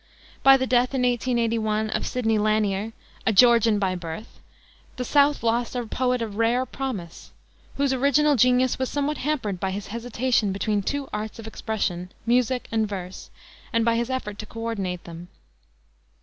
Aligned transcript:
By 0.41 0.57
the 0.57 0.65
death, 0.65 0.95
in 0.95 1.03
1881, 1.03 1.91
of 1.91 2.07
Sidney 2.07 2.39
Lanier, 2.39 2.91
a 3.27 3.31
Georgian 3.31 3.77
by 3.77 3.93
birth, 3.93 4.39
the 4.95 5.05
South 5.05 5.43
lost 5.43 5.75
a 5.75 5.85
poet 5.85 6.23
of 6.23 6.37
rare 6.37 6.65
promise, 6.65 7.29
whose 7.75 7.93
original 7.93 8.35
genius 8.35 8.79
was 8.79 8.89
somewhat 8.89 9.19
hampered 9.19 9.59
by 9.59 9.69
his 9.69 9.89
hesitation 9.89 10.51
between 10.51 10.81
two 10.81 11.07
arts 11.13 11.37
of 11.37 11.45
expression, 11.45 12.11
music 12.25 12.67
and 12.71 12.89
verse, 12.89 13.29
and 13.71 13.85
by 13.85 13.95
his 13.95 14.09
effort 14.09 14.39
to 14.39 14.47
co 14.47 14.61
ordinate 14.61 15.03
them. 15.03 15.27